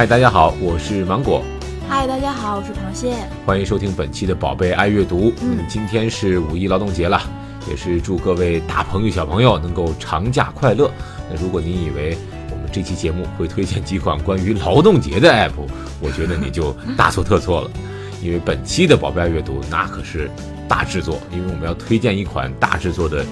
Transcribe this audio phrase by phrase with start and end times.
[0.00, 1.42] 嗨，大家好，我是芒果，
[1.86, 3.12] 嗨，大家好，我是螃蟹。
[3.44, 5.30] 欢迎收听本期的宝贝爱阅读。
[5.42, 7.20] 嗯今天是五一劳动节了，
[7.68, 10.90] 也是祝各位大朋友小朋友能够长假快乐。
[11.30, 12.16] 那如果您以为
[12.50, 15.52] 我们这期节目会推荐几款关于劳动节的 app，
[16.00, 17.70] 我觉得你就大错特错了，
[18.24, 20.30] 因为本期的宝贝爱阅读那可是
[20.66, 23.22] 大制作，因为我们要推荐一款大制作的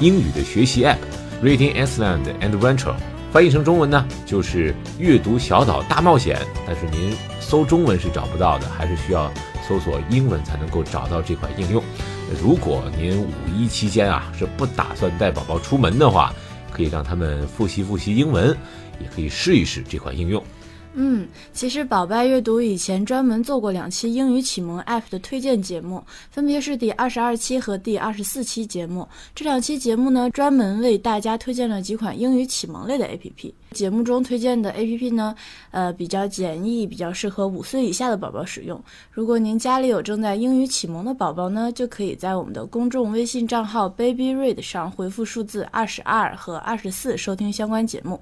[0.00, 2.94] 英语的学习 app，Reading Iceland and Adventure。
[3.34, 6.40] 翻译成中文呢，就是阅读小岛大冒险。
[6.64, 9.28] 但是您搜中文是找不到的，还是需要
[9.66, 11.82] 搜索英文才能够找到这款应用。
[12.40, 16.32] 如果您五一期间啊是不打算带宝宝出门的话，
[16.70, 18.56] 可以让他们复习复习英文，
[19.00, 20.40] 也可以试一试这款应用。
[20.96, 26.00] 嗯，其实宝贝阅读以前专门做过两期英语启蒙 App 的推荐节目，
[26.30, 29.06] 分别是第二十二期和第二十四期节目。
[29.34, 33.52] 这两期节目呢，专门为大家推荐了几款英语启蒙类的 APP。
[33.72, 35.34] 节目中推荐的 APP 呢，
[35.72, 38.80] 呃，比较简易，比较适合五岁以下的宝宝使用。
[39.10, 48.20] 如果您家里有正在英语启蒙的宝宝呢，就可以在我们的公众微信账号 Baby Read 上回复数字二十二和二十四收听相关节目。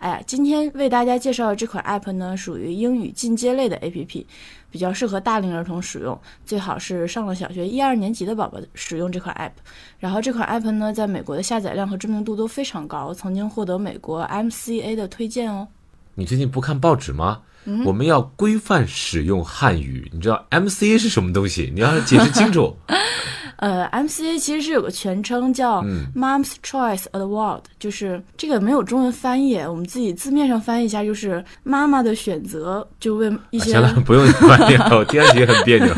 [0.00, 4.24] 哎呀，今天为大家介绍的这款 App 呢，属于英语进阶类的 APP，
[4.70, 9.60] 比较适合大龄儿童使用，最好是上了小学一二年级的宝宝使用这款 App。
[9.98, 15.68] 然后这款 App 呢，在美国的下载量和知名度都非常高，曾经获得美国 MCA 的推荐哦。
[16.14, 17.42] 你最近不看报纸吗？
[17.84, 21.70] 我们要规范使用汉语，你知道 MCA 是什么东西？
[21.74, 22.74] 你要解释清楚。
[23.60, 25.82] 呃，MCA 其实是有个全称叫
[26.16, 35.92] Mom's Choice Award，、就是这个没有中文翻译，我们自己字面上翻译一下，就是妈妈的选择，就为一些、行了， 不用翻译了，我听上去也很别扭。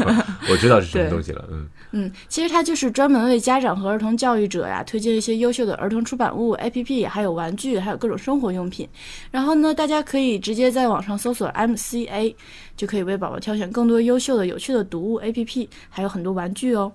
[0.50, 1.68] 我知道是什么东西了，嗯。
[1.94, 8.88] 嗯，其实它就是专门为家长和儿童教育者呀推荐一些优秀的儿童出版物、APP，还有玩具，还有各种生活用品。
[9.30, 12.34] 然后呢，大家可以直接在网上搜索 MCA，
[12.76, 16.90] 就可以为宝宝挑选更多优秀的、有趣的读物 APP，还有很多玩具哦。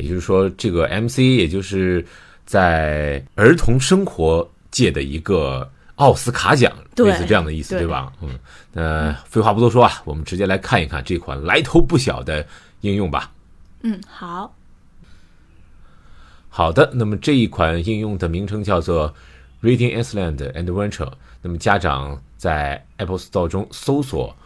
[0.00, 2.04] 也就是说，这个 MC 也就是
[2.44, 8.12] 在儿童生活界的一个奥斯卡奖，类似这样的意思，对对吧？
[8.22, 8.38] 嗯，
[8.72, 12.46] 那废话不多说啊，我们直接来看一看这款来头不小的
[12.80, 13.30] 应用吧。
[13.82, 14.54] 嗯，好，
[16.48, 19.14] 好的，那么这一款应用的名称叫做
[19.62, 21.12] Reading Iceland and Adventure。
[21.42, 24.36] 那么家长在 Apple Store 中搜索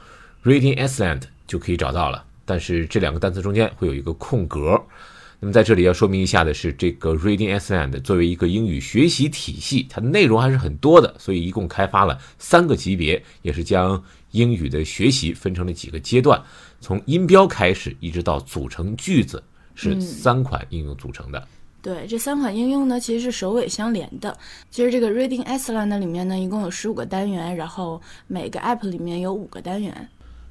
[0.44, 4.80] Reading Iceland 就可以找到了，但是这两个单词中间会有一个空格。
[5.44, 16.42] 那么在这里要说明一下的是，这个 Reading Iceland 作为一个英语学习体系，它的内容还是很多的，所以一共开发了三个级别，也是将英语的学习分成了几个阶段，
[16.80, 19.44] 从音标开始一直到组成句子，
[19.74, 21.46] 是三款应用组成的。
[21.82, 24.34] 对，这三款应用呢，其实是首尾相连的。
[24.70, 30.08] 其实这个 Reading Iceland 里面呢，一共有十五个单元，然后每个 App 里面有五个单元。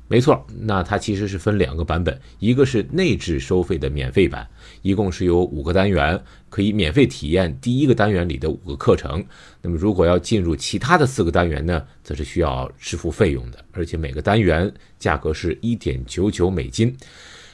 [0.10, 4.48] 没错，那它其实是分两个版本，一个是内置收费的免费版，
[4.82, 9.26] 一共是有五个单元，可以免费体验第一个单元里的五个课程。
[9.62, 16.96] 那么如果要进入其他的四个单元呢，则是需要支付费用的，而且每个单元价格是一点九九美金。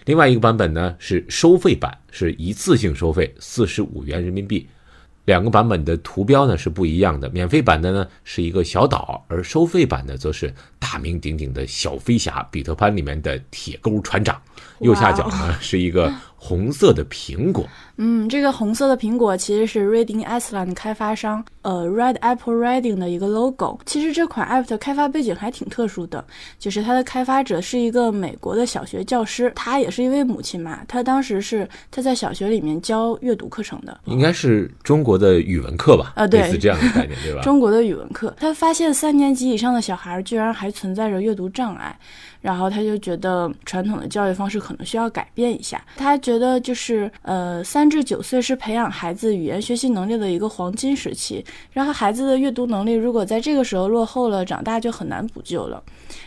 [0.05, 4.67] 另外一个版本呢是收费版，是一次性收费四十五元人民币。
[5.29, 14.41] 两个版本的图标呢是不一样的，免费版的呢是一个小岛，而收费版的则是大名鼎鼎的小飞侠彼得潘里面的铁钩船长。
[14.79, 17.69] 右下角呢是一个红色的苹果。
[17.97, 23.79] 嗯，这个红色的苹果其实是 Reading Iceland 开发商呃 Red Apple Reading 的一个 logo。
[23.85, 26.23] 其实这款 app 的开发背景还挺特殊的，
[26.57, 30.79] 就是它的开发者是一个美国的小学教师，她也是一位母亲嘛。
[30.87, 36.13] 她当时是她在小学里面教阅读课程的，应该是中国的语文课吧？
[36.15, 37.41] 啊对类似这样的概念，对吧？
[37.43, 38.33] 中国的语文课。
[38.39, 41.97] 她发现三年级以上的小孩居然还存在着阅读障碍，
[42.41, 45.83] 然后他就觉得传统的教育方式可能需要改变一下。
[45.97, 55.81] 他觉得就是呃三至九岁是培养孩子语言学习能力的一个黄金时期，然后孩子的阅读能力如果在这个时候落后了，长大就很难补救了。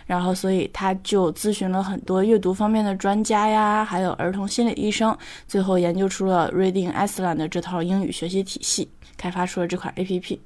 [0.06, 5.16] 然后，所以他就咨询了很多阅读方面的专家呀，还有儿童心理医生，
[5.46, 10.38] 最后研究出了 Reading Iceland 的这套英语学习体系，开发出了这款 APP。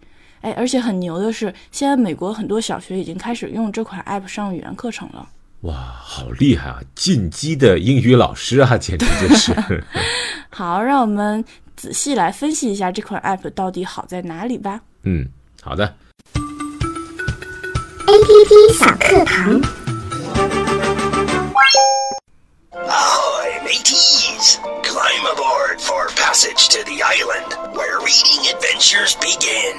[0.42, 5.26] 哎，而且很牛的是，现在美国很多小学已经开始用这款 app 上语言课程了。
[5.62, 6.80] 哇，好厉害啊！
[6.94, 9.52] 进击的英语老师啊，简直就是。
[10.50, 11.44] 好，让我们
[11.75, 14.81] 仔细来分析一下这款 app 到底好在哪里吧。
[15.03, 15.27] 嗯，
[15.61, 15.95] 好的。
[18.05, 19.61] APP 小课堂。
[22.73, 24.57] Ahoy, mateys!
[24.83, 29.77] Climb aboard for passage to the island where reading adventures begin.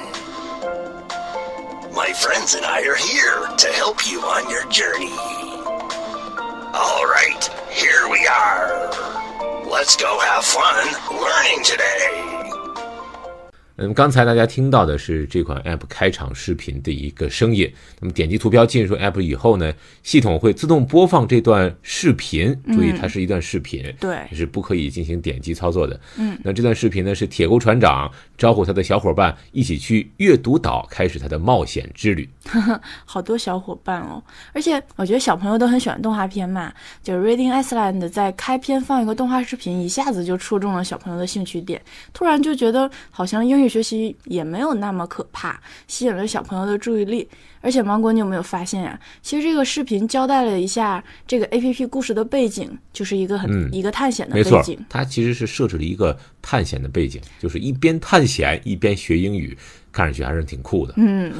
[1.93, 5.13] My friends and I are here to help you on your journey.
[6.73, 8.89] All right, here we are.
[9.70, 12.37] Let's go have fun learning today.
[13.78, 17.72] 嗯，刚才大家听到的是这款 App 开场视频的一个声音。
[18.00, 19.72] 那么点击图标进入 App 以后呢，
[20.02, 22.54] 系统会自动播放这段视频。
[22.72, 25.98] 注意，它是一段视频，对是不可以进行点击操作的。
[26.16, 32.28] 嗯，那这段视频呢是铁钩船长招呼他的小伙伴一起去阅读岛，开始他的冒险之旅。
[33.04, 34.20] 好多小伙伴哦，
[34.52, 36.72] 而且我觉得小朋友都很喜欢动画片嘛，
[37.02, 41.80] 就是 Reading Iceland 在开篇放一个动画视频，一下子就戳中了小朋友的兴趣点，
[42.12, 47.28] 突然就觉得好像英语学习也没有那么可怕，吸引了小朋友的注意力。
[47.60, 48.98] 而且芒果，你有没有发现呀？
[49.20, 59.58] 其实这个视频交代了一下这个 A P P 故事的背景，就是一个很、嗯一个探险的背景。，它其实是设置了一个探险的背景，就是一边探险一边学英语，
[59.90, 60.94] 看上去还是挺酷的。
[60.96, 61.32] 嗯，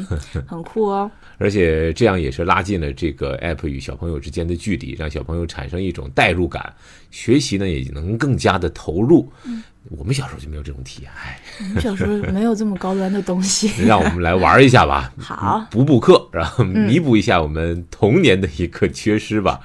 [0.44, 1.08] 很酷哦。
[1.38, 6.74] 而且这样也是拉近了这个 app 与小朋友之间的距离，让小朋友产生一种代入感，
[7.10, 9.32] 学习呢也能更加的投入。
[9.90, 13.70] 我们小时候就没有这种体验，哎，我们小时候没有这么高端的东西。
[13.86, 19.60] 让我们来玩一下吧，好补补课，然后弥补一下我们童年的一个缺失吧。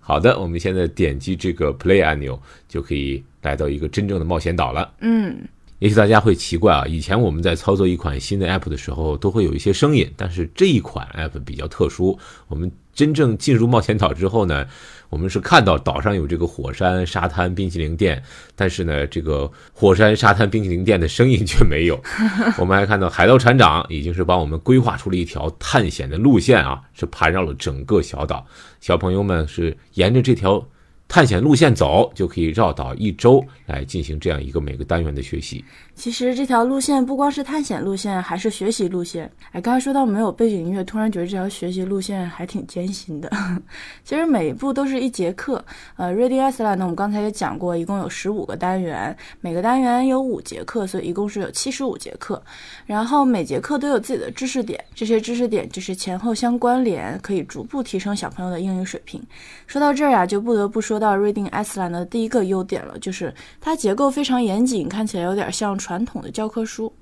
[0.00, 4.90] 好的，我们现在点击这个 play 按钮，就可以来到一个真正的冒险岛了。
[5.02, 5.36] 嗯，
[5.78, 12.18] 也许大家会奇怪啊，以前我们在操作一款新的 app 的时候，都会有一些声音，但是这一款 app 比较特殊。
[12.48, 14.66] 我们真正进入冒险岛之后呢，
[15.08, 18.20] 我们是看到岛上有这个火山、沙滩、冰淇淋店，
[18.56, 21.96] 但是呢，这个火山、沙滩、冰淇淋店的声音却没有。
[22.58, 28.44] 我们还看到海盗船长已经是帮我们规划出了一条探险的路线啊，是盘绕了整个小岛。
[28.80, 30.60] 小朋友们是沿着这条
[31.08, 35.64] 探险路线走，就可以绕岛一周来进行这样一个每个单元的学习。
[35.94, 39.28] 其实这条路线不光是探险路线，还是学习路线。
[39.50, 43.28] 哎，刚才说到没有背景音乐，突然觉得这条学习路线还挺艰辛的。
[44.04, 45.64] 其实每一步都是一节课。
[45.96, 52.40] 呃，Reading Iceland 呢，我们刚才也讲过，一共有十五个单元，每个单元有五节课，所以一共是有七十五节课。
[52.86, 59.20] 然后每节课都有自己的知识点，这些知识点就是前后相关联，可以逐步提升小朋友的英语水平。
[59.66, 66.92] 说到这儿呀、就不得不说到 Reading Iceland 的第一个优点了，就是它结构非常严谨，看起来有点像传统的教科书。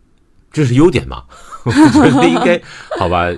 [0.52, 1.24] 这是优点吗？
[1.64, 2.60] 我觉得应该
[2.98, 3.28] 好吧。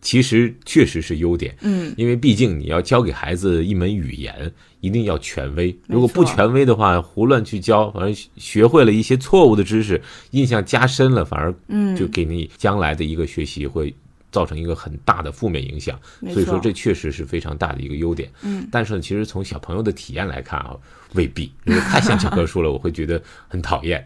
[0.00, 5.72] 其实确实是优点，嗯，因为毕竟你要教给孩子一门语言，一定要权威。
[5.86, 13.94] 如果不权威的话，胡乱去教，反而学会了一些错误的知识，印象加深了，反而嗯就给你将来的一个学习会
[14.32, 15.96] 造成一个很大的负面影响。
[16.32, 18.28] 所以说，这确实是非常大的一个优点。
[18.42, 20.74] 嗯，但是呢，其实从小朋友的体验来看啊，
[21.12, 24.04] 未必，因为太像教科书了， 我会觉得很讨厌。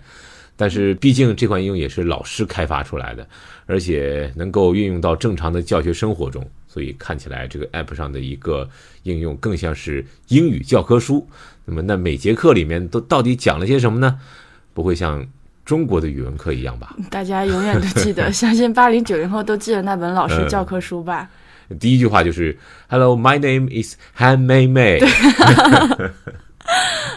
[0.58, 3.26] 但是毕竟这款应用也是老师开发出来的，
[3.66, 8.68] 而且能够运用到正常的教学生活中，所以看起来这个 App 上的一个
[9.02, 11.28] 应用更像是英语教科书。
[11.66, 14.18] 那么，那每节课里面都到底讲了些什么呢？
[14.72, 15.26] 不会像
[15.66, 16.96] 中国的语文课一样吧？
[17.10, 21.28] 大家永远都记得， 相信八零九零后都记得那本老师嗯教科书吧？
[21.80, 22.56] 第一句话就是
[22.88, 25.02] “Hello, my name is Han Mei Mei”。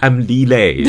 [0.02, 0.88] I'm Li Lei，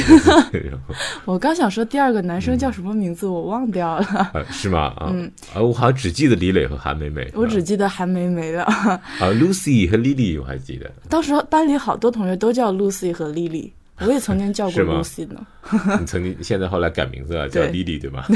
[1.25, 4.93] 我刚想说第二个男生叫什么名字，我忘掉了，呃是吗？
[4.99, 5.13] 啊，
[5.55, 8.63] 啊，我好像只记得李磊和韩梅梅，嗯我只记得韩梅梅了。
[8.65, 15.46] 啊，Lucy 和 Lily 我还记得，当时班里好多同学都叫 Lucy 和 Lily，我也曾经叫过是吗 Lucy 呢。
[16.00, 18.28] 你曾经现在后来改名字了，叫对 Lily 对吧？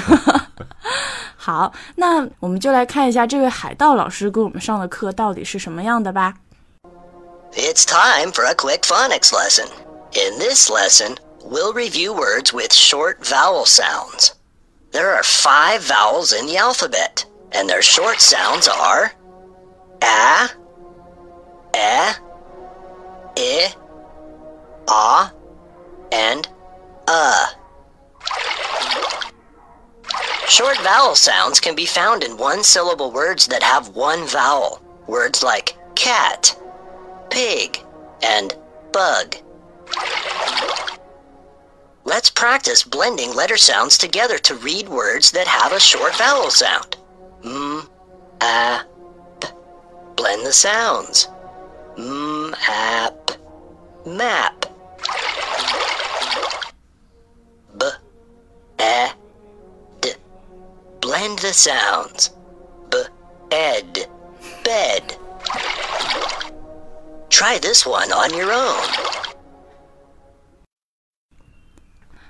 [1.36, 6.36] 好，那我们就来看一下这位海盗老师给我们上的课到底是什么样的吧。
[7.54, 9.68] It's time for a quick phonics lesson.
[10.14, 14.34] In this lesson, we'll review words with short vowel sounds.
[14.92, 19.12] There are five vowels in the alphabet, and their short sounds are
[20.02, 20.50] a,
[21.76, 22.14] e,
[23.36, 23.74] i,
[24.88, 25.32] a,
[30.85, 34.83] vowel sounds can be found in one syllable words that have one vowel.
[35.07, 36.55] Words like cat,
[37.31, 37.79] pig,
[38.23, 38.55] and
[38.93, 39.35] bug.
[42.05, 46.99] Let's practice blending letter sounds together to read words that have a short vowel sound.
[47.43, 47.89] m,
[48.43, 48.83] a,
[49.41, 49.49] p.
[50.17, 51.29] Blend the sounds.
[51.97, 53.35] M, a, p.
[54.11, 54.67] Map.
[57.79, 57.87] B,
[58.83, 59.24] e.
[61.05, 62.31] Blend the sounds.
[62.91, 62.97] B,
[63.51, 64.07] ed.
[64.65, 65.19] Bed.
[67.29, 69.24] Try this one on your own.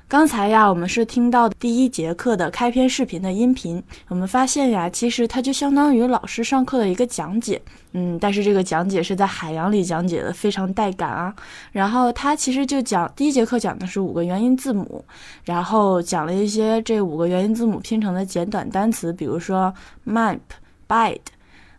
[0.07, 3.83] 刚才呀，我们是听到第一节课的开篇视频的音频。
[4.09, 7.61] 我们发现呀，其实它就相当于老师上课的一个讲解，
[7.93, 11.35] 嗯，但是这个讲解是在海洋里讲解的，非常带感啊。
[11.73, 15.03] 然后它其实就讲第一节课讲的是五个元音字母，
[15.43, 19.73] 然后讲了一些这五个元音字母拼成的简短单词，比如说
[20.07, 20.39] map、
[20.87, 21.19] bed，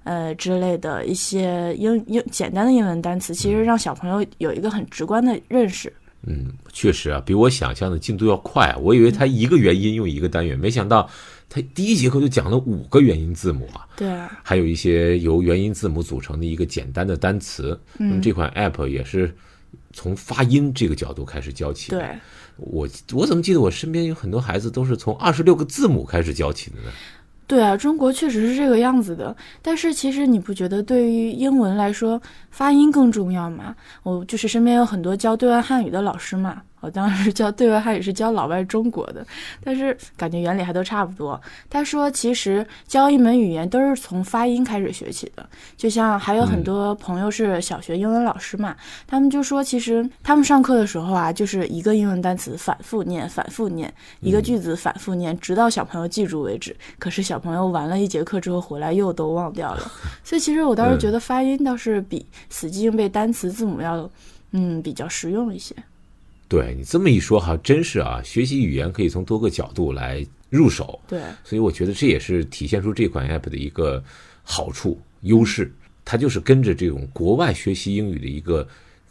[0.03, 5.93] 呃之类的一些英英简单的英文单词，其实让小朋友有一个很直观的认识。
[6.27, 8.77] 嗯，确实啊，比我想象的进度要快啊。
[8.77, 11.09] 我以为他一个元音用一个单元，没想到
[11.47, 13.87] 他第一节课就讲了五个元音字母啊。
[13.95, 14.07] 对，
[14.43, 17.79] 还有一些由元音字母组成的一个简单的单词。
[17.97, 19.33] 那么这款 app 也是
[19.93, 21.99] 从发音这个角度开始教起的。
[21.99, 22.09] 对，
[22.57, 26.91] 我我怎么记得我身边有很多孩子都是从二十六个字母开始教起的呢？
[27.47, 29.35] 对啊，中国确实是这个样子的。
[29.61, 33.75] 但是其实你不觉得对于英文来说，发音更重要吗？
[34.03, 36.61] 我就是身边有很多教对外汉语的老师嘛。
[36.85, 39.25] 我当时教对外汉语是教老外中国的，
[39.63, 41.41] 但是感觉原理还都差不多。
[41.67, 45.49] 他说，其实教一门语言都是从发音开始学起的。
[45.75, 48.75] 就像还有很多朋友是小学英文老师嘛，
[49.07, 56.75] 他们就说，其实他们上课的时候啊，就是一个英文单词反复念，反复念一个句子，反复念，直到小朋友记住为止。
[56.99, 59.91] 可是小朋友完了一节课之后回来又都忘掉了。
[60.23, 64.07] 所以其实我倒是觉得发音倒是比死记硬背单词字母要，
[64.51, 65.75] 嗯，比较实用一些。
[66.47, 68.21] 对你这么一说，哈，真是啊！
[68.23, 70.99] 学习语言可以从多个角度来入手。
[71.07, 74.03] 对，所以我觉得这也是体现出这款 app 的一个
[74.43, 75.73] 好处、优势。
[76.03, 78.67] 它就是跟着这种国外学习英语的一个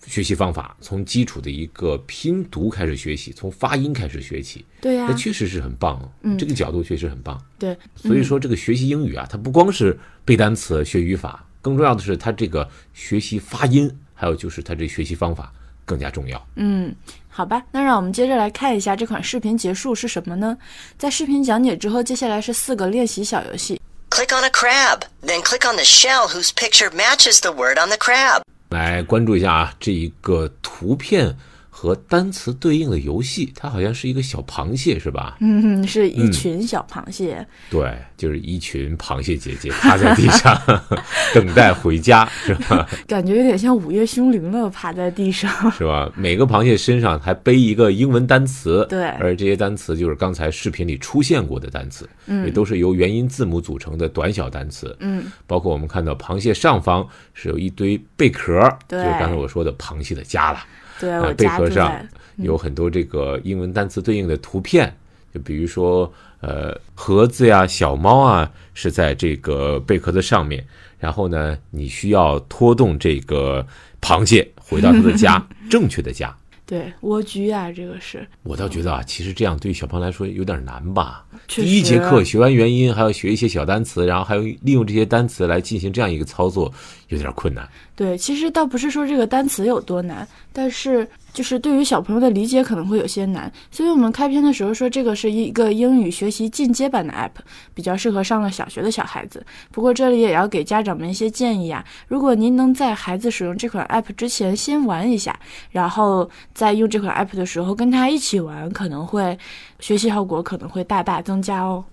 [0.07, 4.65] 学习方法，从基础的一个拼读开始学习，从发音开始学起。
[4.81, 6.09] 对呀，那确实是很棒。
[6.23, 7.45] 嗯，这个角度确实很棒。
[7.59, 15.53] 对，所以说这个学习英语啊，它不光是背单词、学语法，更重要的是它这个学习发音，还有就是它这学习方法
[15.85, 16.47] 更加重要。
[16.57, 16.95] 嗯。
[17.37, 20.57] 好吧，那让我们接着来看一下这款视频结束是什么呢？
[20.97, 23.81] 在视频讲解之后，接下来是四个练习小游戏。
[24.11, 27.97] Click on a crab, then click on the shell whose picture matches the word on the
[27.97, 28.43] crab。
[28.69, 31.37] 来关注一下啊，这一个图片。
[31.77, 35.37] 和单词对应的游戏，它好像是一个小螃蟹，是吧？
[35.41, 37.45] 嗯，是一群小螃蟹。
[37.69, 40.57] 对，就是一群螃蟹姐姐趴在地上
[41.35, 42.89] 等待回家，是吧？
[43.09, 46.09] 感觉有点像午夜凶铃了，趴在地上，是吧？
[46.17, 60.61] 每个螃蟹身上还背一个英文单词，对，而这些单词就是刚才视频里出现过的单词，嗯，也都是由元音字母组成的短小单词，嗯，包括我们看到螃蟹上方是有一堆贝壳，对，就是刚才我说的螃蟹的家了。
[61.01, 61.93] 对，贝壳上
[62.37, 64.95] 有很多这个英文单词对应的图片，
[65.33, 70.65] 就比如说，呃，盒子呀、小猫啊，是在这个贝壳的上面。
[70.99, 73.67] 然后呢，你需要拖动这个
[74.01, 76.35] 螃蟹回到它的家， 正确的家。
[76.67, 78.27] 对，蜗居啊，这个是。
[78.43, 81.25] 我倒觉得啊，其实这样对小朋友来说有点难吧。
[81.47, 86.73] 第一节课学完元音，还要学一些小单词，然后还要利用这些单词来进行这样一个操作，
[87.09, 87.69] 有点困难。
[87.95, 91.07] 对，其实倒不是说这个单词有多难，但是。
[91.35, 97.33] 就是对于小朋友的理解可能会有些难，所以我们开篇的时候说这个是一个英语学习进阶版的 app，
[97.75, 99.45] 比较适合上了小学的小孩子。
[99.73, 105.37] 不过这里也要给家长们一些建议啊，如果您能在孩子使用这款 app 之前先玩一下，
[105.73, 109.37] 然后在用这款 app 的时候跟他一起玩，可能会
[109.81, 111.85] 学习效果可能会大大增加哦。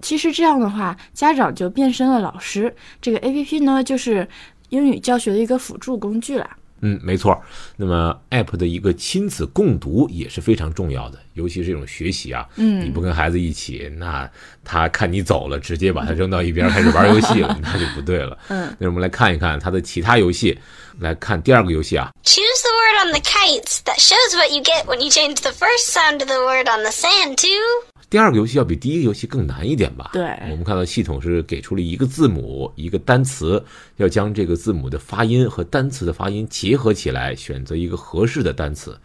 [0.00, 4.28] 其实这样的话，家长就变身了老师，这个 app 呢就是
[4.68, 6.56] 英语教学的一个辅助工具啦。
[6.80, 7.40] 嗯，没错。
[7.76, 14.30] 那么，app 的一个亲子共读也是非常重要的，尤其是这种学习啊，嗯，你不跟孩子一起，那
[14.64, 18.36] 他看你走了，直接把他扔到一边开始玩游戏了，那就不对了。
[18.48, 20.58] 嗯，那我们来看一看它的其他游戏，
[21.00, 22.10] 来看第二个游戏啊。
[22.24, 25.92] Choose the word on the kites that shows what you get when you change the first
[25.92, 27.85] sound of the word on the sand to.
[28.08, 30.10] 第二个游戏要比第一个游戏更难一点吧？
[30.12, 33.62] 对，我们看到系统是给出了一个字母、一个单词，
[33.96, 38.96] 要将这个字母的发音和单词的发音结合起来，选择一个合适的单词。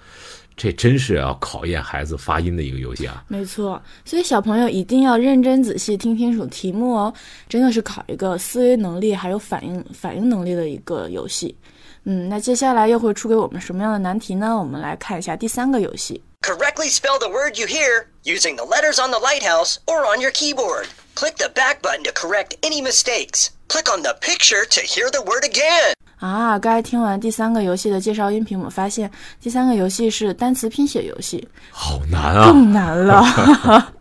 [0.55, 3.23] 这真是要考验孩子发音的一个游戏啊！
[3.27, 7.11] 没错，所以小朋友一定要认真仔细听清楚题目哦，
[7.49, 11.55] 真的是考一个思维能力还有反应反应能力的一个游戏。
[12.03, 14.55] 嗯，那接下来又会出给我们什么样的难题呢？
[14.55, 16.21] 我们来看一下第三个游戏。
[16.41, 20.87] Correctly spell the word you hear using the letters on the lighthouse or on your keyboard.
[21.15, 23.49] Click the back button to correct any mistakes.
[23.67, 25.93] Click on the picture to hear the word again.
[26.19, 29.09] 啊，刚才听完第三个游戏的介绍音频，我发现
[29.41, 33.91] 第三个游戏是单词拼写游戏，好难啊，更难了，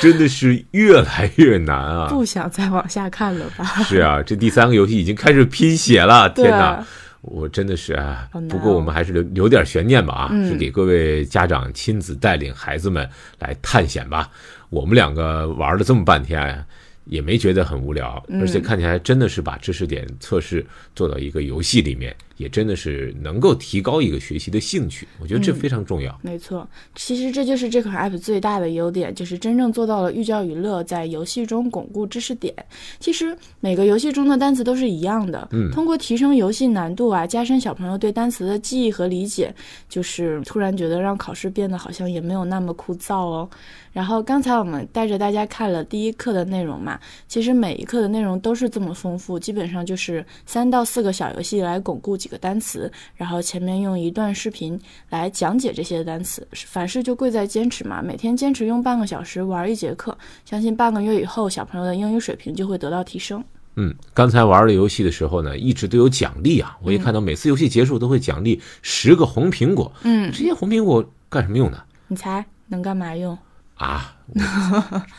[0.00, 2.08] 真的是越来越难啊！
[2.10, 3.64] 不想再往下看了吧？
[3.88, 6.86] 是啊，这第三个游戏已经开始拼写了，天哪！
[7.20, 13.08] 我真的是啊不过我们还是留留点悬念吧啊，嗯是给各位家长亲自带领孩子们
[13.38, 14.30] 来探险吧。
[14.70, 16.64] 我们两个玩了这么半天啊，
[17.08, 25.08] 也没觉得很无聊，嗯而且看起来真的是把知识点测试做到一个游戏里面，也真的是能够提高一个学习的兴趣。
[25.18, 26.18] 我觉得这非常重要。
[26.22, 32.54] 没错，其实这就是这款 app 最大的优点，就是真正做到了寓教于乐，在游戏中巩固知识点。
[33.00, 39.54] 其实每个游戏中的单词都是一样的，嗯通过提升游戏难度啊，加深小朋友对单词的记忆和理解，
[39.88, 43.48] 就是突然觉得让考试变得好像也没有那么枯燥哦。
[43.92, 54.80] 然后刚才我们带着大家看了第一课的内容嘛，其实每一课的内容都是这么丰富，基本上就是三到四个小游戏来巩固几个单词，然后前面用一段视频
[55.10, 56.46] 来讲解这些单词。
[56.52, 63.42] 凡事就贵在坚持嘛，每天坚持用半个小时玩一节课，相信半个月以后小朋友的英语水平就会得到提升。
[63.76, 66.76] 嗯，刚才玩了游戏的时候呢，一直都有奖励啊。
[66.82, 69.92] 我一看到每次游戏结束都会奖励十个红苹果。
[70.02, 73.38] 嗯这些红苹果干什么用的你猜能干嘛用？
[73.78, 74.14] 啊？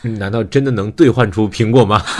[0.02, 2.00] 我 难道真的能兑换出苹果吗？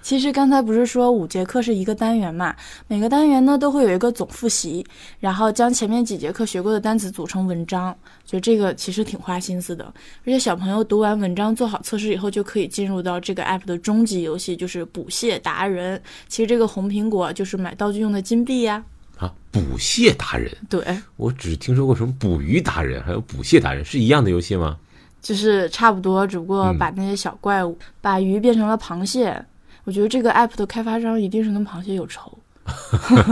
[0.00, 2.54] 其实刚才不是说五节课是一个单元嘛？
[2.86, 4.86] 每个单元呢都会有一个总复习，
[5.20, 7.94] 然后将前面几节课学过的单词组成文章。
[8.24, 9.84] 就这个其实挺花心思的，
[10.24, 16.00] 而且小朋友读完文章做好测试以后，就可以进入到这个 app 的终极游戏，就是捕蟹达人。
[16.26, 18.82] 其实这个红苹果就是买道具用的金币呀。
[19.18, 20.82] 啊，捕蟹达人，对，
[21.16, 24.78] 我只听说过什么捕鱼达人，还有捕蟹达人，是一样的游戏吗？
[25.20, 29.44] 就是差不多，只不过把那些小怪物、把鱼变成了螃蟹。
[29.84, 32.38] 我觉得这个 app 的开发商一定是跟螃蟹有仇。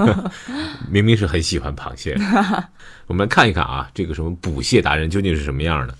[0.90, 2.16] 明明是很喜欢螃蟹。
[3.06, 5.94] 我们来看一看啊，这个什么捕蟹达人究竟是什么样的？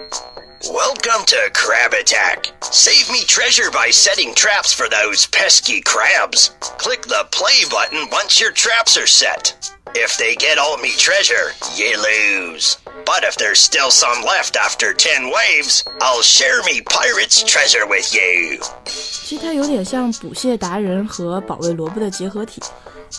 [0.00, 2.50] Welcome to Crab Attack.
[2.62, 6.50] Save me treasure by setting traps for those pesky crabs.
[6.78, 9.54] Click the play button once your traps are set.
[9.94, 12.78] If they get all me treasure, you lose.
[13.04, 18.14] But if there's still some left after 10 waves, I'll share me pirate's treasure with
[18.14, 18.60] you.
[18.86, 22.62] 其实它有点像捕蟹达人和保卫萝卜的结合体。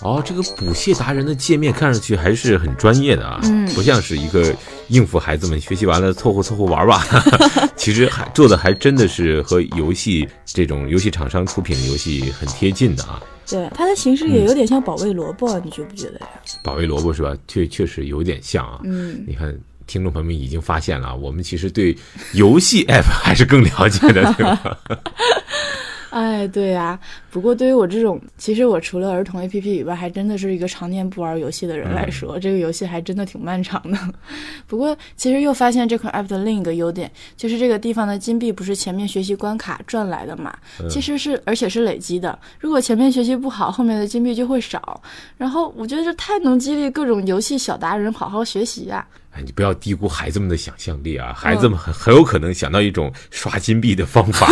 [0.02, 4.54] 哦，这个捕蟹达人的界面看上去还是很专业的啊，嗯不像是一个
[4.89, 7.05] 应付孩子们学习完了凑合凑合玩吧。
[7.77, 13.21] 其实还做的还真的是和游戏这种游戏厂商出品的游戏很贴近的啊。
[13.49, 16.29] 对，它的形式也有点像保卫萝卜，你觉不觉得呀？
[16.63, 17.37] 保卫萝卜是吧？
[17.49, 18.79] 确确实有点像啊。
[18.85, 19.55] 嗯，你看，
[19.87, 21.97] 听众朋友们已经发现了啊，我们其实对
[22.35, 24.79] 游戏 app 还是更了解的，对吧？
[26.11, 26.99] 哎，对呀、
[27.33, 33.99] 不过对于我这种，其实我除了儿童 APP 以外，还真的是一个常年不玩游戏的人来说，这个游戏还真的挺漫长的。
[34.69, 40.55] 不过，其实又发现这款 app 的另一个优点，就是这个地方的金币不是前面学习关卡赚来的嘛，
[40.91, 42.39] 其实是而且是累积的。
[42.61, 45.03] 如果前面学习不好，后面的金币就会少。
[45.39, 51.33] 然后我觉得这太能激励各种游戏小达人好好学习呀、哎，你不要低估孩子们的想象力啊！
[51.35, 54.47] 孩子们很很有可能想到一种刷金币的方法。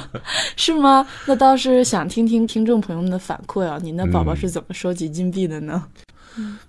[0.56, 1.06] 是吗？
[1.24, 5.84] 那倒是想听听听听众朋友们的反馈啊，您的宝宝是怎么收集金币的呢？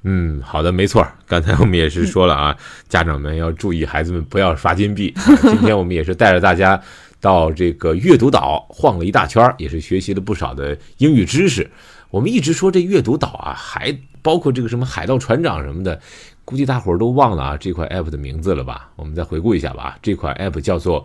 [0.04, 1.12] 嗯，好的，没错儿。
[1.26, 2.56] 刚才我们也是说了啊，
[2.88, 5.12] 家长们要注意孩子们不要刷金币。
[5.16, 6.80] 啊今天我们也是带着大家
[7.20, 11.68] 到这个阅读岛晃了一大圈儿，也是学习了不少的英语知识。
[12.12, 16.00] 我们一直说这阅读岛啊，还包括这个什么海盗船长什么的，
[16.46, 18.92] 估计大伙儿都忘了啊这款 app 的名字了吧？
[18.96, 19.98] 我们再回顾一下吧。
[20.00, 21.04] 这款 app 叫做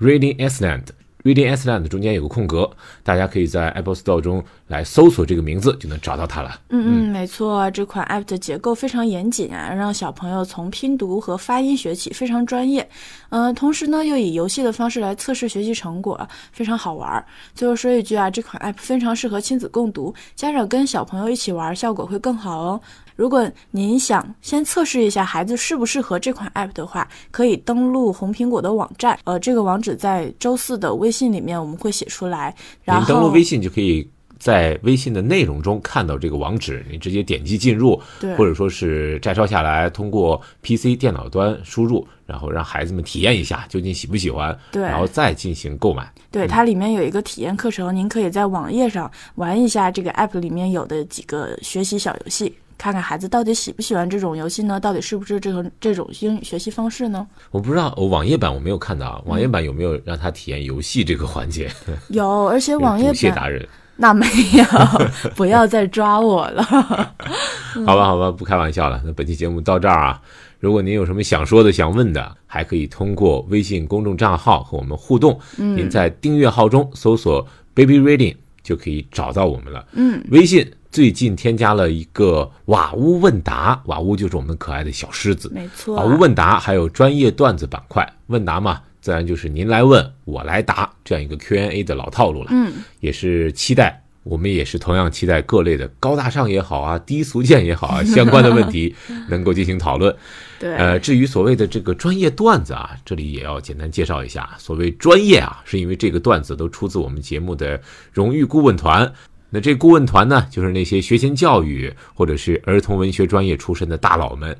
[0.00, 0.86] Reading Iceland。
[1.28, 2.70] Reading Island 中间有个空格，
[3.02, 6.60] 大家可以在 Apple Store 中来搜索这个名字，就能找到它了。
[6.68, 12.88] 嗯嗯，没错，这款 app 的结构非常严谨啊，让小朋友从拼读和发音学起，非常专业。
[13.30, 17.24] 呃，同时呢，又以游戏的方式来测试学习成果，非常好玩儿。
[17.54, 22.80] 最后说一句啊，这款 app 非常适合亲子共读，家长跟小朋友一起玩，效果会更好哦。
[23.16, 32.54] 如果您想先测试一下孩子适不适合这款 app 的话，可以登录红苹果的网站，呃，这个网址在周四的微信里面我们会写出来。
[32.84, 46.10] 然您后登录微信就可以在微信的内容中看到这个网址，你直接点击进入，对或者说是摘抄下来，通过 PC 电脑端输入，然后让孩子们体验一下究竟喜不喜欢，对然后再进行购买。
[46.30, 52.54] 对，它里面有一个体验课程，您可以在网页上玩一下这个 app 里面有的几个学习小游戏。
[52.76, 54.78] 看看孩子到底喜不喜欢这种游戏呢？
[54.78, 57.26] 到底是不是这种这种英语学习方式呢？
[57.50, 61.68] 我不知道，我网页版我没有看到啊，网页版有没有让他体验游戏这个环节？
[62.10, 63.68] 有，而且网页版达人。
[64.00, 64.64] 那没有，
[65.34, 66.62] 不要再抓我了。
[67.84, 69.02] 好吧，好吧，不开玩笑了。
[69.04, 70.22] 那本期节目到这儿啊，
[70.60, 75.38] 如果您有什么想说的、想问的，还可以通过微信公众账号和我们互动。
[75.58, 79.84] 嗯您在订阅号中搜索 “baby reading” 就可以找到我们了。
[79.92, 85.50] 嗯，微信最近添加了一个瓦屋问答，瓦屋就是我们可爱的小狮子。
[85.52, 92.50] 没错瓦屋问答还有专业段子板块，问答嘛，自然就是您来问，我来答这样一个 Q&A 的老套路了。
[92.50, 98.94] 嗯，也是期待，我们也是同样期待各类的高大上也好啊， 低俗贱也好啊， 相关的问题
[99.30, 100.14] 能够进行讨论。
[100.60, 104.50] 对，呃，至于所谓的这个专业段子啊，这里也要简单介绍一下。
[104.58, 107.80] 所谓专业啊，是因为这个段子都出自我们节目的
[108.12, 109.10] 荣誉顾问团。
[109.48, 114.54] 那这顾问团呢，就是那些学前教育或者是儿童文学专业出身的大佬们。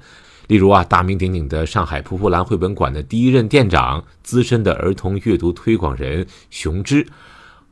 [0.48, 7.06] 例如啊，大名鼎鼎的上海蒲蒲兰绘本馆的第一任店长、资深的儿童阅读推广人熊之，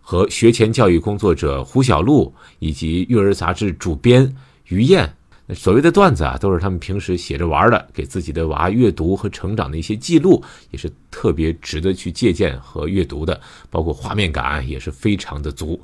[0.01, 4.37] 和学前教育工作者胡小璐，以及育儿杂志主编
[4.69, 5.11] 于燕。
[5.47, 15.81] 那所谓的段子啊，都是他们平时写着玩的，给自己的娃阅读和成长的一些记录，也是特别值得去借鉴和阅读的，包括画面感也是非常的足。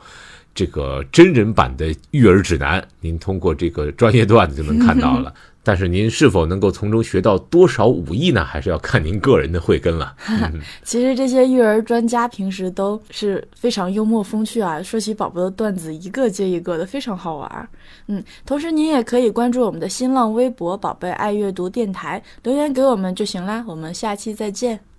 [0.54, 5.32] 这个真人版的育儿指南，您通过这个专业段子就能看到了。
[5.64, 8.44] 但是您是否能够从中学到多少武艺呢？
[8.44, 10.12] 还是要看您个人的慧根了。
[10.28, 17.68] 嗯、 其实这些育儿专家平时都是非常幽默风趣啊，说起宝宝的段子一个接一个的，非常好玩。
[18.08, 23.64] 嗯，同时您也可以关注我们的新浪微博“宝贝爱阅读电台”，留言给我们就行啦。
[23.68, 24.91] 我们下期再见。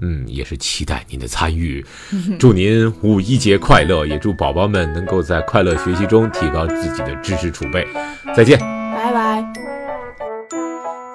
[0.00, 1.84] 嗯，也是期待您的参与。
[2.38, 7.86] 祝您五一节快乐，也祝宝宝们能够在快乐学习中提高自己的知识储备。
[8.34, 9.44] 再见，拜拜。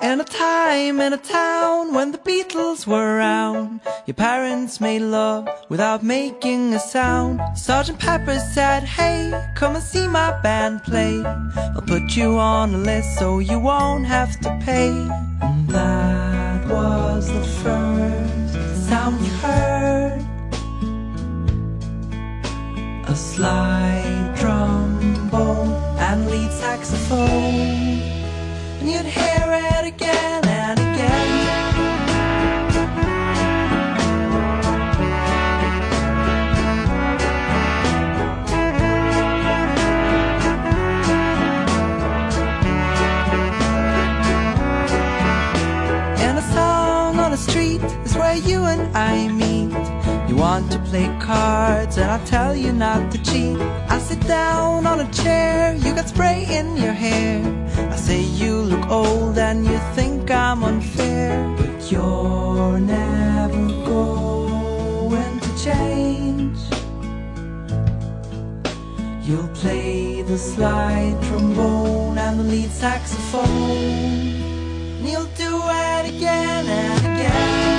[0.02, 3.80] And a time and a town when the Beatles were around.
[4.06, 7.40] Your parents made love without making a sound.
[7.56, 11.24] Sergeant Pepper said, Hey, come and see my band play.
[11.74, 14.90] I'll put you on a list so you won't have to pay.
[15.42, 18.43] And that was the first
[18.94, 20.22] sound you heard.
[23.14, 25.74] A slide trombone
[26.08, 28.00] and lead saxophone
[28.80, 31.33] and you'd hear it again and again.
[48.34, 49.74] Where you and I meet.
[50.28, 53.58] You want to play cards, and I tell you not to cheat.
[53.96, 57.42] I sit down on a chair, you got spray in your hair.
[57.92, 61.32] I say you look old and you think I'm unfair.
[61.58, 66.60] But you're never going to change.
[69.28, 73.46] You'll play the slide trombone and the lead saxophone.
[74.98, 77.73] And you'll do it again and again